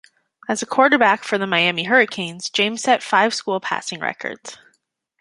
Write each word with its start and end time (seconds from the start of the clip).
As 0.49 0.63
a 0.63 0.65
quarterback 0.65 1.23
for 1.23 1.37
the 1.37 1.45
Miami 1.45 1.83
Hurricanes, 1.83 2.49
James 2.49 2.81
set 2.81 3.03
five 3.03 3.35
school 3.35 3.59
passing 3.59 3.99
records. 3.99 4.57